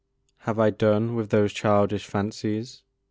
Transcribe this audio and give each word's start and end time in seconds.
Have 0.47 0.57
I 0.57 0.71
done 0.71 1.13
with 1.13 1.29
those 1.29 1.53
childish 1.53 2.07
fancies? 2.07 2.81